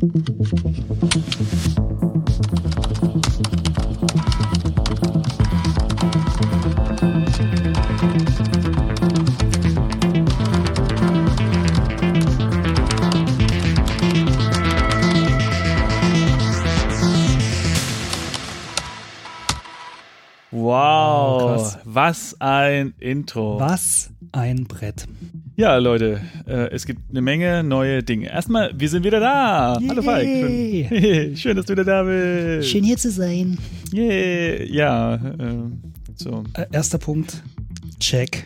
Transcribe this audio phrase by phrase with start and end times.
[0.00, 0.44] フフフ
[2.00, 2.07] フ。
[20.62, 21.78] Wow, krass.
[21.84, 23.58] was ein Intro.
[23.60, 25.06] Was ein Brett.
[25.56, 28.28] Ja, Leute, äh, es gibt eine Menge neue Dinge.
[28.30, 29.78] Erstmal, wir sind wieder da.
[29.88, 30.24] Hallo Falk.
[30.24, 30.88] Yay.
[30.88, 32.68] Schön, schön, dass du wieder da bist.
[32.68, 33.58] Schön hier zu sein.
[33.92, 34.64] Yeah.
[34.64, 35.54] Ja, äh,
[36.16, 37.42] so, Äh, erster Punkt.
[38.00, 38.44] Check.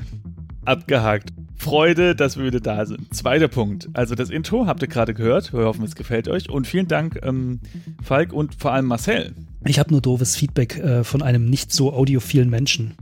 [0.64, 1.30] abgehakt.
[1.56, 3.14] Freude, dass wir wieder da sind.
[3.14, 3.88] Zweiter Punkt.
[3.94, 5.52] Also das Intro habt ihr gerade gehört.
[5.52, 6.50] Wir hoffen, es gefällt euch.
[6.50, 7.60] Und vielen Dank, ähm,
[8.02, 9.33] Falk und vor allem Marcel.
[9.64, 12.94] Ich habe nur doofes Feedback äh, von einem nicht so audiophilen Menschen,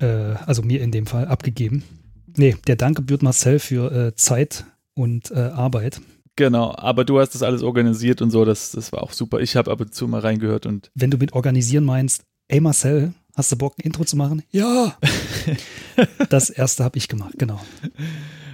[0.00, 1.84] äh, also mir in dem Fall, abgegeben.
[2.36, 6.00] Nee, der Dank gebührt Marcel für äh, Zeit und äh, Arbeit.
[6.36, 8.44] Genau, aber du hast das alles organisiert und so.
[8.44, 9.40] Das, das war auch super.
[9.40, 13.14] Ich habe ab und zu mal reingehört und Wenn du mit organisieren meinst, ey Marcel,
[13.34, 14.42] hast du Bock, ein Intro zu machen?
[14.50, 14.96] Ja.
[16.30, 17.60] das erste habe ich gemacht, genau.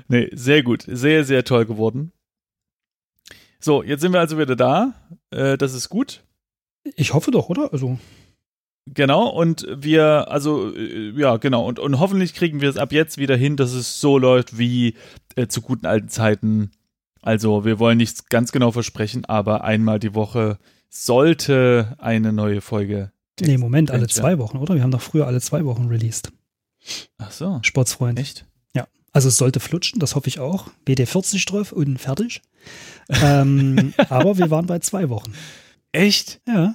[0.09, 0.85] Nee, sehr gut.
[0.87, 2.13] Sehr, sehr toll geworden.
[3.59, 4.95] So, jetzt sind wir also wieder da.
[5.31, 6.23] Äh, das ist gut.
[6.97, 7.73] Ich hoffe doch, oder?
[7.73, 7.99] Also,
[8.87, 13.17] Genau, und wir, also, äh, ja, genau, und, und hoffentlich kriegen wir es ab jetzt
[13.17, 14.97] wieder hin, dass es so läuft wie
[15.37, 16.73] äh, zu guten alten Zeiten.
[17.21, 23.13] Also, wir wollen nichts ganz genau versprechen, aber einmal die Woche sollte eine neue Folge.
[23.41, 24.75] nee, Moment, alle zwei Wochen, oder?
[24.75, 26.33] Wir haben doch früher alle zwei Wochen released.
[27.19, 28.19] Ach so, Sportsfreund.
[28.19, 28.47] echt?
[29.13, 30.69] Also es sollte flutschen, das hoffe ich auch.
[30.87, 32.41] BD40 drauf und fertig.
[33.23, 35.35] ähm, aber wir waren bei zwei Wochen.
[35.93, 36.41] Echt?
[36.47, 36.75] Ja.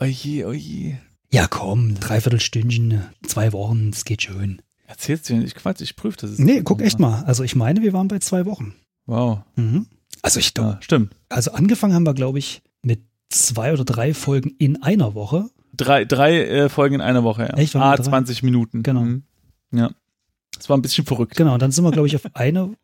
[0.00, 0.98] Oje, oje.
[1.32, 4.62] Ja, komm, dreiviertel Stündchen, zwei Wochen, das geht schön.
[4.86, 6.30] Erzählst du mir nicht Quatsch, ich prüfe das.
[6.30, 6.38] jetzt.
[6.40, 7.24] Nee, guck echt mal.
[7.24, 8.74] Also ich meine, wir waren bei zwei Wochen.
[9.06, 9.86] Wow, Mhm.
[10.22, 11.14] Also ich glaube, ja, stimmt.
[11.28, 15.50] also angefangen haben wir, glaube ich, mit zwei oder drei Folgen in einer Woche.
[15.76, 17.54] Drei, drei äh, Folgen in einer Woche, ja.
[17.56, 17.76] Echt?
[17.76, 18.02] Ah, wir drei?
[18.04, 18.82] 20 Minuten.
[18.82, 19.02] Genau.
[19.02, 19.22] Mhm.
[19.72, 19.90] Ja.
[20.56, 21.36] Das war ein bisschen verrückt.
[21.36, 22.74] Genau, und dann sind wir, glaube ich, auf eine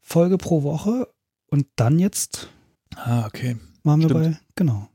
[0.00, 1.08] Folge pro Woche.
[1.50, 2.48] Und dann jetzt
[2.96, 3.56] Ah, okay.
[3.84, 4.24] waren wir Stimmt.
[4.24, 4.88] bei, genau.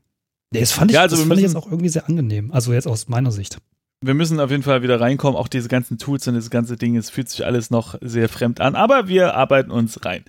[0.60, 2.50] Das fand ich, Ja, also das fand ich jetzt auch irgendwie sehr angenehm.
[2.52, 3.58] Also jetzt aus meiner Sicht.
[4.00, 5.38] Wir müssen auf jeden Fall wieder reinkommen.
[5.38, 8.60] Auch diese ganzen Tools und das ganze Ding, es fühlt sich alles noch sehr fremd
[8.60, 10.24] an, aber wir arbeiten uns rein.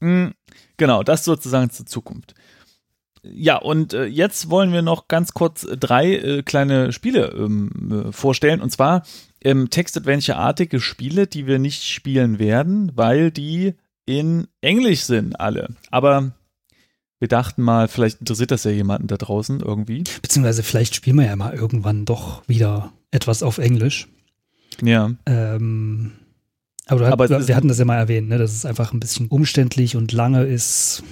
[0.00, 0.32] Mhm.
[0.78, 2.34] Genau, das sozusagen zur Zukunft.
[3.22, 8.12] Ja, und äh, jetzt wollen wir noch ganz kurz drei äh, kleine Spiele ähm, äh,
[8.12, 8.60] vorstellen.
[8.60, 9.02] Und zwar
[9.42, 13.74] ähm, Text-Adventure-artige Spiele, die wir nicht spielen werden, weil die
[14.06, 15.74] in Englisch sind, alle.
[15.90, 16.32] Aber
[17.18, 20.04] wir dachten mal, vielleicht interessiert das ja jemanden da draußen irgendwie.
[20.22, 24.08] Beziehungsweise vielleicht spielen wir ja mal irgendwann doch wieder etwas auf Englisch.
[24.82, 25.10] Ja.
[25.26, 26.12] Ähm,
[26.86, 29.28] aber, du, Aber wir, hatten das ja mal erwähnt, ne, dass es einfach ein bisschen
[29.28, 31.02] umständlich und lange ist,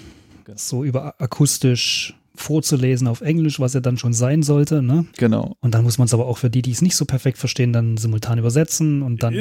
[0.45, 0.59] Genau.
[0.59, 4.83] so über akustisch vorzulesen auf Englisch, was ja dann schon sein sollte.
[4.83, 5.07] Ne?
[5.17, 5.57] Genau.
[5.61, 7.73] Und dann muss man es aber auch für die, die es nicht so perfekt verstehen,
[7.73, 9.35] dann simultan übersetzen und dann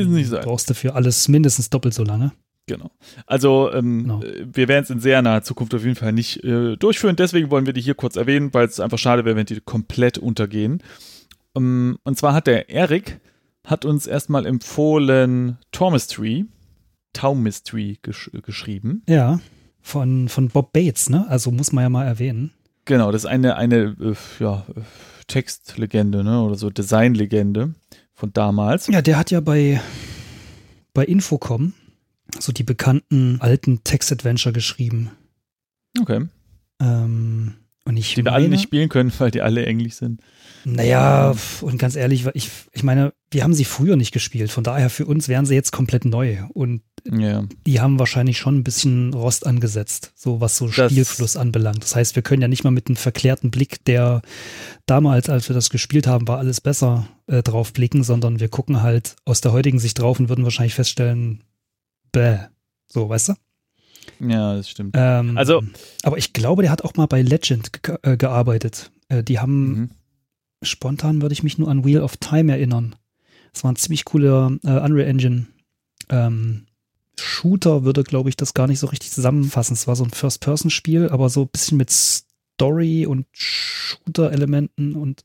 [0.44, 2.32] brauchst du für alles mindestens doppelt so lange.
[2.68, 2.90] Genau.
[3.28, 4.22] Also ähm, Genau.
[4.24, 7.16] äh, wir werden es in sehr naher Zukunft auf jeden Fall nicht äh, durchführen.
[7.16, 10.18] Deswegen wollen wir die hier kurz erwähnen, weil es einfach schade wäre, wenn die komplett
[10.18, 10.82] untergehen.
[11.56, 13.20] Ähm, und zwar hat der Erik
[13.64, 16.46] hat uns erstmal empfohlen Tormistry,
[17.14, 19.02] Taumistry gesch geschrieben.
[19.08, 19.40] Ja,
[19.82, 21.26] von, von Bob Bates, ne?
[21.30, 22.52] Also muss man ja mal erwähnen.
[22.86, 24.82] Genau, das ist eine, eine äh, ja, äh,
[25.28, 26.42] Textlegende, ne?
[26.42, 27.74] Oder so Designlegende
[28.14, 28.88] von damals.
[28.88, 29.82] Ja, der hat ja bei,
[30.94, 31.74] bei Infocom
[32.40, 35.12] so die bekannten alten Text-Adventure geschrieben.
[36.00, 36.26] Okay.
[36.82, 37.56] Ähm,
[37.88, 40.22] und ich Die wir meine, alle nicht spielen können, weil die alle englisch sind.
[40.68, 44.50] Naja, und ganz ehrlich, ich, ich meine, wir haben sie früher nicht gespielt.
[44.50, 46.40] Von daher für uns wären sie jetzt komplett neu.
[46.56, 47.44] Und Ja.
[47.68, 51.84] die haben wahrscheinlich schon ein bisschen Rost angesetzt, so was so Das- Spielfluss anbelangt.
[51.84, 54.24] Das heißt, wir können ja nicht mal mit einem verklärten Blick, der
[54.88, 58.82] damals, als wir das gespielt haben, war alles besser äh, drauf blicken, sondern wir gucken
[58.82, 61.44] halt aus der heutigen Sicht drauf und würden wahrscheinlich feststellen,
[62.16, 62.38] bäh.
[62.88, 63.34] So, weißt du?
[64.20, 64.96] Ja, das stimmt.
[64.98, 65.64] Ähm, Also-
[66.04, 68.92] aber ich glaube, der hat auch mal bei Legend ge äh, gearbeitet.
[69.10, 69.90] Äh, die haben Mhm.
[70.64, 72.96] spontan würde ich mich nur an Wheel of Time erinnern.
[73.54, 75.48] Das war ein ziemlich cooler äh, Unreal Engine
[76.10, 76.68] ähm,
[77.20, 79.74] Shooter, würde, glaube ich, das gar nicht so richtig zusammenfassen.
[79.74, 85.24] Es war so ein First-Person-Spiel, aber so ein bisschen mit Story und Shooter-Elementen und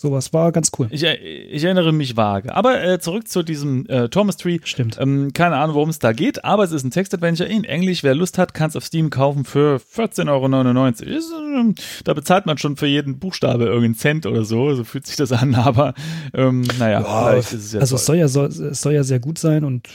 [0.00, 0.32] sowas.
[0.32, 0.88] War ganz cool.
[0.90, 2.54] Ich, ich erinnere mich vage.
[2.54, 4.58] Aber äh, zurück zu diesem äh, Thomas Tree.
[4.64, 4.98] Stimmt.
[5.00, 8.02] Ähm, keine Ahnung, worum es da geht, aber es ist ein Textadventure in Englisch.
[8.02, 11.16] Wer Lust hat, kann es auf Steam kaufen für 14,99 Euro.
[11.16, 11.74] Ist, ähm,
[12.04, 14.74] Da bezahlt man schon für jeden Buchstabe irgendeinen Cent oder so.
[14.74, 15.94] So fühlt sich das an, aber
[16.34, 19.04] ähm, naja, Ja, vielleicht ist es ja also es soll ja, soll, es soll ja
[19.04, 19.88] sehr gut sein und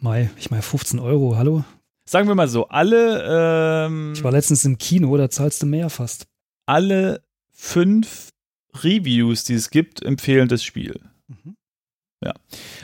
[0.00, 1.64] Mai, ich meine 15 Euro, hallo?
[2.04, 5.88] sagen wir mal so, alle, ähm, Ich war letztens im Kino, da zahlst du mehr
[5.90, 6.26] fast.
[6.66, 7.22] alle
[7.52, 8.28] fünf
[8.84, 11.00] Reviews, die es gibt, empfehlen das Spiel.
[11.28, 11.56] Mhm.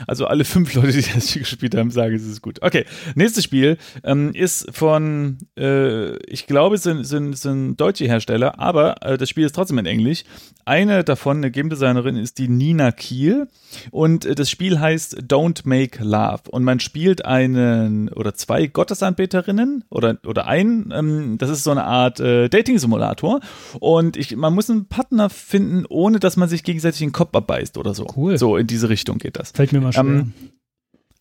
[0.07, 2.61] Also alle fünf Leute, die das Spiel gespielt haben, sagen, es ist gut.
[2.61, 2.85] Okay,
[3.15, 9.01] nächstes Spiel ähm, ist von, äh, ich glaube, es sind, sind, sind deutsche Hersteller, aber
[9.03, 10.23] äh, das Spiel ist trotzdem in Englisch.
[10.65, 13.47] Eine davon, eine Game Designerin, ist die Nina Kiel
[13.91, 19.83] und äh, das Spiel heißt Don't Make Love und man spielt einen oder zwei Gottesanbeterinnen
[19.89, 23.41] oder, oder einen, ähm, das ist so eine Art äh, Dating-Simulator
[23.79, 27.77] und ich, man muss einen Partner finden, ohne dass man sich gegenseitig den Kopf abbeißt
[27.77, 28.07] oder so.
[28.15, 28.37] Cool.
[28.37, 29.51] So in diese Richtung geht das.
[29.51, 30.03] Fällt mir mal schwer.
[30.03, 30.33] Ähm,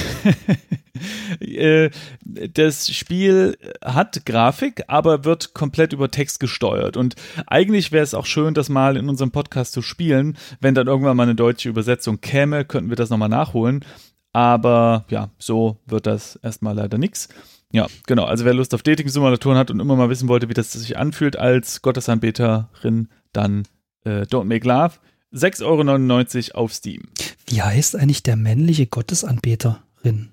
[1.41, 1.91] Äh,
[2.25, 6.97] das Spiel hat Grafik, aber wird komplett über Text gesteuert.
[6.97, 7.15] Und
[7.47, 10.39] eigentlich wäre es auch schön, das mal in unserem Podcast zu spielen.
[10.61, 13.85] Wenn dann irgendwann mal eine deutsche Übersetzung käme, könnten wir das nochmal nachholen.
[14.33, 17.29] Aber ja, so wird das erstmal leider nichts.
[17.73, 18.25] Ja, genau.
[18.25, 21.37] Also wer Lust auf Dating-Simulatoren hat und immer mal wissen wollte, wie das sich anfühlt
[21.37, 23.65] als Gottesanbeterin, dann
[24.05, 24.95] äh, Don't Make Love.
[25.35, 27.03] 6,99 Euro auf Steam.
[27.49, 30.31] Wie heißt eigentlich der männliche Gottesanbeterin?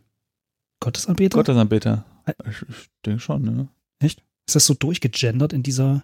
[0.79, 1.37] Gottesanbeter?
[1.37, 2.05] Gottesanbeter.
[2.49, 3.67] Ich, ich denke schon, ne?
[4.01, 6.03] Ist das so durchgegendert in dieser,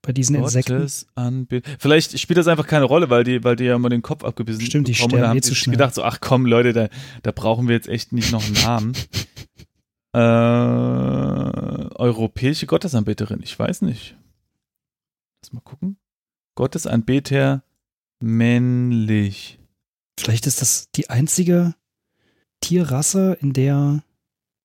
[0.00, 0.78] bei diesen Insekten?
[0.78, 1.70] Gottesanbeter.
[1.78, 4.62] Vielleicht spielt das einfach keine Rolle, weil die, weil die ja immer den Kopf abgebissen
[4.62, 5.10] Stimmt, die bekommen.
[5.10, 5.72] Sterben haben eh zu schnell.
[5.76, 6.88] gedacht so, ach komm, Leute, da,
[7.22, 8.92] da brauchen wir jetzt echt nicht noch einen Namen.
[10.14, 10.18] äh,
[11.94, 14.16] europäische Gottesanbeterin, ich weiß nicht.
[15.42, 15.98] Lass mal gucken.
[16.56, 17.62] Gottesanbeter
[18.20, 19.58] männlich.
[20.18, 21.74] Vielleicht ist das die einzige
[22.60, 24.02] Tierrasse, in der,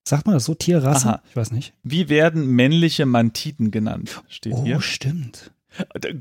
[0.07, 1.07] sagt man das so, Tierrasse?
[1.09, 1.21] Aha.
[1.29, 1.73] Ich weiß nicht.
[1.83, 4.23] Wie werden männliche Mantiten genannt?
[4.27, 4.81] Steht Oh, hier.
[4.81, 5.51] stimmt.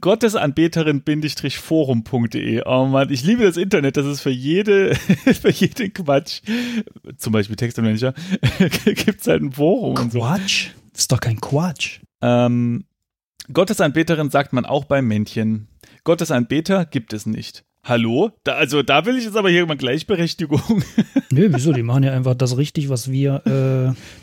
[0.00, 2.62] Gottesanbeterin-forum.de.
[2.66, 3.96] Oh Mann, ich liebe das Internet.
[3.96, 4.94] Das ist für jede,
[5.40, 6.40] für jeden Quatsch,
[7.16, 8.14] zum Beispiel Textmanager,
[8.84, 10.20] gibt es halt ein Forum und so.
[10.20, 10.68] Quatsch?
[10.92, 12.00] Das ist doch kein Quatsch.
[12.22, 12.84] Ähm,
[13.52, 15.68] Gottesanbeterin sagt man auch bei Männchen.
[16.04, 17.64] Gottesanbeter gibt es nicht.
[17.88, 18.32] Hallo?
[18.42, 20.82] Da, also da will ich jetzt aber hier mal Gleichberechtigung.
[21.30, 21.72] Nö, wieso?
[21.72, 23.42] Die machen ja einfach das richtig, was wir,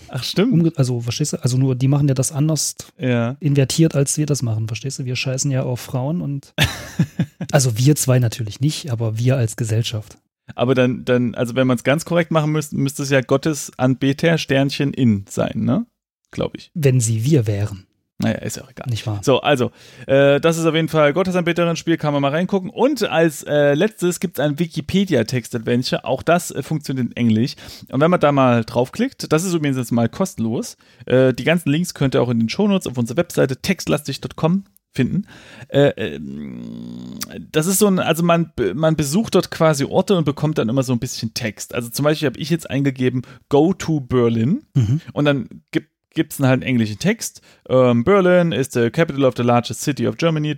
[0.09, 0.51] Ach äh, stimmt.
[0.51, 1.41] umge also, verstehst du?
[1.41, 3.37] Also nur, die machen ja das anders Ja.
[3.39, 5.05] invertiert, als wir das machen, verstehst du?
[5.05, 6.53] Wir scheißen ja auf Frauen und,
[7.53, 10.17] also wir zwei natürlich nicht, aber wir als Gesellschaft.
[10.55, 14.37] Aber dann, dann, also wenn man es ganz korrekt machen müsste, müsste es ja Gottesanbeter
[14.37, 15.85] Sternchen in sein, ne?
[16.31, 16.69] Glaube ich.
[16.73, 17.85] Wenn sie wir wären,
[18.23, 18.87] Naja, ist ja auch egal.
[18.89, 19.19] nicht wahr?
[19.23, 19.71] So, also,
[20.07, 22.69] äh, das ist auf jeden Fall Gottesanbeterin-Spiel, kann man mal reingucken.
[22.69, 27.55] Und als äh, letztes gibt es ein Wikipedia-Text-Adventure, auch das äh, funktioniert in Englisch.
[27.89, 30.77] Und wenn man da mal draufklickt, das ist übrigens jetzt mal kostenlos.
[31.05, 35.27] Äh, die ganzen Links könnt ihr auch in den Shownotes auf unserer Webseite textlastig.com finden.
[35.69, 37.17] Äh, ähm,
[37.51, 40.83] das ist so ein, also man, man besucht dort quasi Orte und bekommt dann immer
[40.83, 41.73] so ein bisschen Text.
[41.73, 44.63] Also zum Beispiel habe ich jetzt eingegeben, go to Berlin.
[44.75, 45.01] Mhm.
[45.13, 47.41] Und dann gibt es halt einen englischen Text.
[47.67, 50.55] Ähm, Berlin is the capital of the largest city of Germany,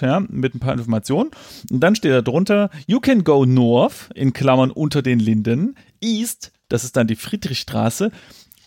[0.00, 1.30] ja, mit ein paar Informationen.
[1.70, 6.52] Und dann steht da drunter, you can go north, in Klammern unter den Linden, east,
[6.68, 8.10] das ist dann die Friedrichstraße,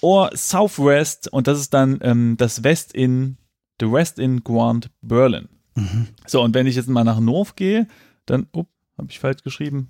[0.02, 3.38] or southwest, und das ist dann ähm, das West in,
[3.80, 5.50] the West in Grand Berlin.
[5.76, 6.08] Mhm.
[6.26, 7.88] So, und wenn ich jetzt mal nach North gehe,
[8.26, 8.68] dann, up,
[8.98, 9.90] habe ich falsch geschrieben,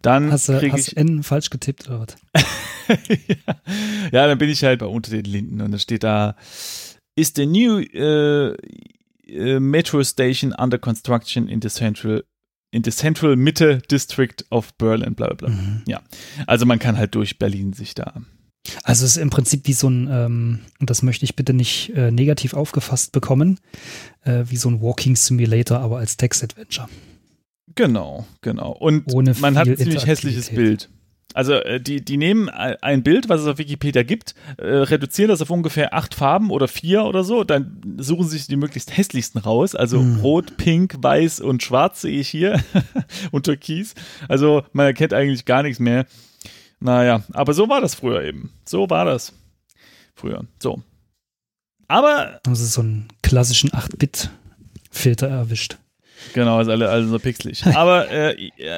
[0.00, 2.44] dann Hast du hast ich N falsch getippt oder was?
[2.88, 3.54] ja.
[4.12, 6.36] ja, dann bin ich halt bei unter den Linden und dann steht da,
[7.16, 8.54] is the new äh,
[9.58, 12.24] metro station under construction in the central
[12.72, 15.48] in the central Mitte District of Berlin, bla bla bla.
[15.48, 15.84] Mhm.
[16.46, 18.20] Also man kann halt durch Berlin sich da.
[18.82, 21.90] Also es ist im Prinzip wie so ein, ähm, und das möchte ich bitte nicht
[21.94, 23.60] äh, negativ aufgefasst bekommen,
[24.24, 26.88] äh, wie so ein Walking Simulator, aber als Text-Adventure.
[27.74, 28.72] Genau, genau.
[28.72, 30.50] Und Ohne man hat ein ziemlich hässliches.
[30.50, 30.88] Bild.
[31.34, 35.42] Also äh, die, die nehmen ein Bild, was es auf Wikipedia gibt, äh, reduzieren das
[35.42, 39.74] auf ungefähr acht Farben oder vier oder so, dann suchen sich die möglichst hässlichsten raus.
[39.74, 40.20] Also Mhm.
[40.20, 42.62] rot, pink, weiß und schwarz sehe ich hier
[43.32, 43.94] und türkis.
[44.28, 46.06] Also man erkennt eigentlich gar nichts mehr.
[46.80, 48.52] Naja, aber so war das früher eben.
[48.64, 49.32] So war das
[50.14, 50.44] früher.
[50.62, 50.82] So.
[51.88, 55.76] Aber Also so einen klassischen 8-Bit-Filter erwischt.
[56.32, 57.64] Genau, ist alle, alle so pixelig.
[57.74, 58.36] Aber äh,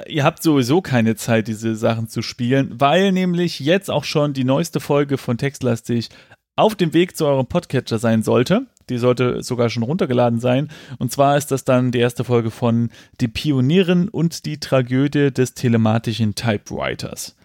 [0.09, 4.45] ihr, habt sowieso keine Zeit, diese Sachen zu spielen, weil nämlich jetzt auch schon die
[4.45, 6.09] neueste Folge von Textlastig
[6.57, 8.67] auf dem Weg zu eurem Podcatcher sein sollte.
[8.89, 10.69] Die sollte sogar schon runtergeladen sein.
[10.99, 12.91] Und zwar ist das dann die erste Folge von
[13.21, 17.38] Die Pionieren und die Tragödie des telematischen Typewriters.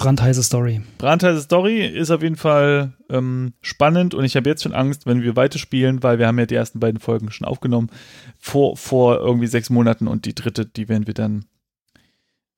[0.00, 0.80] Brandheiße Story.
[0.96, 5.20] Brandheiße Story ist auf jeden Fall ähm, spannend und ich habe jetzt schon Angst, wenn
[5.20, 7.90] wir weiterspielen, weil wir haben ja die ersten beiden Folgen schon aufgenommen
[8.38, 11.44] vor, vor irgendwie sechs Monaten und die dritte, die werden wir dann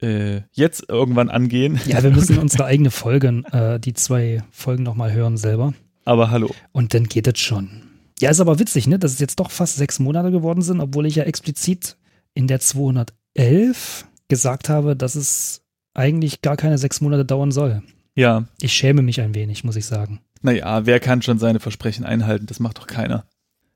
[0.01, 1.81] äh, jetzt irgendwann angehen.
[1.87, 5.75] Ja, wir müssen unsere eigene Folgen, äh, die zwei Folgen nochmal hören selber.
[6.05, 6.55] Aber hallo.
[6.71, 7.83] Und dann geht es schon.
[8.21, 11.07] Ja, ist aber witzig, ne, dass es jetzt doch fast sechs Monate geworden sind, obwohl
[11.07, 11.97] ich ja explizit
[12.35, 15.62] in der 211 gesagt habe, dass es
[15.95, 17.83] eigentlich gar keine sechs Monate dauern soll.
[18.15, 18.45] Ja.
[18.61, 20.21] Ich schäme mich ein wenig, muss ich sagen.
[20.43, 22.47] Naja, wer kann schon seine Versprechen einhalten?
[22.47, 23.25] Das macht doch keiner.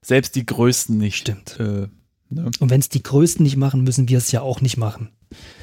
[0.02, 1.16] Selbst die Größten nicht.
[1.16, 1.58] Stimmt.
[1.58, 1.88] Äh,
[2.28, 2.50] ne?
[2.58, 5.11] Und wenn es die Größten nicht machen, müssen wir es ja auch nicht machen.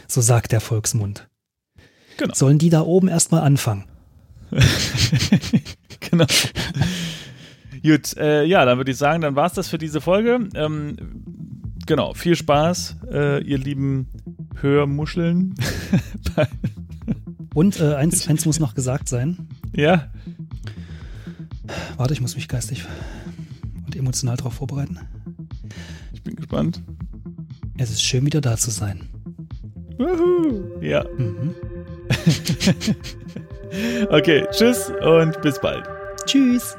[0.07, 1.27] So sagt der Volksmund.
[2.17, 2.33] Genau.
[2.33, 3.86] Sollen die da oben erstmal anfangen?
[6.00, 6.25] genau.
[7.81, 10.48] Gut, äh, ja, dann würde ich sagen, dann war es das für diese Folge.
[10.55, 10.95] Ähm,
[11.85, 14.07] genau, viel Spaß, äh, ihr lieben
[14.61, 15.55] Hörmuscheln.
[17.53, 19.47] Und äh, eins, eins muss noch gesagt sein.
[19.75, 20.09] ja,
[21.97, 22.83] Warte, ich muss mich geistig
[23.85, 24.99] und emotional darauf vorbereiten.
[26.11, 26.81] ich bin gespannt.
[27.77, 29.07] Es ist schön, wieder da zu sein.
[29.97, 30.81] Wuhu.
[30.81, 31.55] Ja, Mhm.
[34.09, 35.87] okay, tschüss und bis bald.
[36.25, 36.75] Tschüss.